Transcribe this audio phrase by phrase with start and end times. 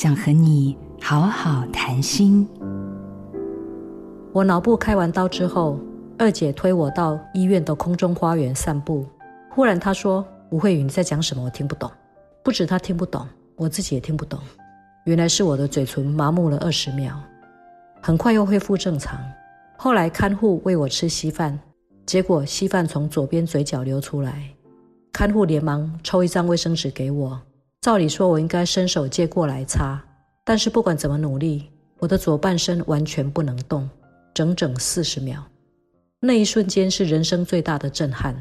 [0.00, 2.48] 想和你好好谈心。
[4.32, 5.76] 我脑部开完刀之后，
[6.16, 9.04] 二姐推我到医院的空中花园散步。
[9.50, 11.42] 忽然她说：“吴慧宇，你在讲什么？
[11.42, 11.90] 我听不懂。”
[12.44, 13.26] 不止她听不懂，
[13.56, 14.38] 我自己也听不懂。
[15.02, 17.20] 原来是我的嘴唇麻木了二十秒，
[18.00, 19.18] 很快又恢复正常。
[19.76, 21.58] 后来看护喂我吃稀饭，
[22.06, 24.44] 结果稀饭从左边嘴角流出来，
[25.12, 27.40] 看护连忙抽一张卫生纸给我。
[27.80, 30.02] 照理说，我应该伸手接过来擦，
[30.44, 33.88] 但是不管怎么努力，我的左半身完全不能动，
[34.34, 35.44] 整整四十秒。
[36.20, 38.36] 那一瞬间是人生最大的震撼。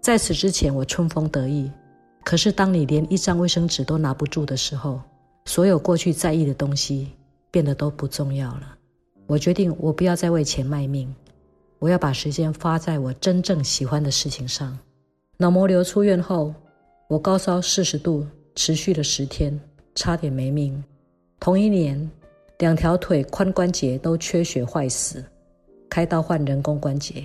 [0.00, 1.70] 在此之前，我春风得意，
[2.24, 5.00] 可是当你连一张卫生纸都拿不住的时候，
[5.44, 7.12] 所有过去在意的东西
[7.52, 8.76] 变得都不重要了。
[9.28, 11.14] 我决定，我不要再为钱卖命，
[11.78, 14.76] 我要把时间花在我真正喜欢的事情上。
[15.36, 16.52] 脑膜瘤出院后，
[17.08, 19.58] 我高烧四十度，持续了十天，
[19.94, 20.82] 差点没命。
[21.40, 22.10] 同一年，
[22.58, 25.24] 两条腿髋关节都缺血坏死，
[25.88, 27.24] 开刀换人工关节。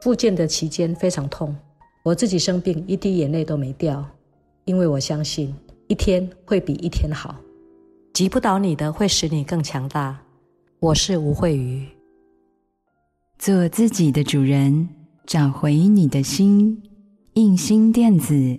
[0.00, 1.56] 复健的期间非常痛，
[2.02, 4.04] 我自己生病一滴眼泪都没掉，
[4.64, 5.54] 因为我相信。
[5.88, 7.36] 一天会比一天好，
[8.12, 10.20] 击不倒你的会使你更强大。
[10.80, 11.86] 我是吴慧瑜，
[13.38, 14.88] 做自己的主人，
[15.24, 16.82] 找回你的心。
[17.34, 18.58] 印心电子